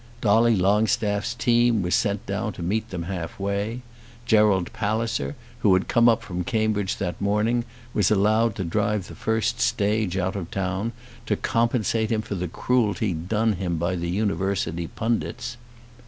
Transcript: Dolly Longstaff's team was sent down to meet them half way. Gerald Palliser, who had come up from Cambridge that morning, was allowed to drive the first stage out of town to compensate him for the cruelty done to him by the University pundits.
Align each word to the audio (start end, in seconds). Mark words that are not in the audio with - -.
Dolly 0.19 0.55
Longstaff's 0.55 1.35
team 1.35 1.83
was 1.83 1.93
sent 1.93 2.25
down 2.25 2.53
to 2.53 2.63
meet 2.63 2.89
them 2.89 3.03
half 3.03 3.39
way. 3.39 3.83
Gerald 4.25 4.73
Palliser, 4.73 5.35
who 5.59 5.75
had 5.75 5.87
come 5.87 6.09
up 6.09 6.23
from 6.23 6.43
Cambridge 6.43 6.97
that 6.97 7.21
morning, 7.21 7.65
was 7.93 8.09
allowed 8.09 8.55
to 8.55 8.63
drive 8.63 9.05
the 9.05 9.13
first 9.15 9.59
stage 9.61 10.17
out 10.17 10.35
of 10.35 10.49
town 10.49 10.91
to 11.27 11.35
compensate 11.35 12.11
him 12.11 12.23
for 12.23 12.33
the 12.33 12.47
cruelty 12.47 13.13
done 13.13 13.49
to 13.51 13.57
him 13.59 13.77
by 13.77 13.95
the 13.95 14.09
University 14.09 14.87
pundits. 14.87 15.55